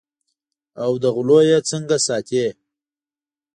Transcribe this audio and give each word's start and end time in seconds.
او 0.83 0.91
له 1.01 1.09
غلو 1.15 1.39
یې 1.49 1.57
څنګه 1.69 1.97
ساتې. 2.07 2.45